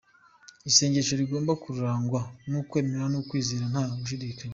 Isengesho 0.69 1.13
rigomba 1.21 1.53
kurangwa 1.63 2.19
n'ukwemera 2.49 3.05
n'ukwizera 3.09 3.65
nta 3.71 3.83
gushidikanya. 3.99 4.49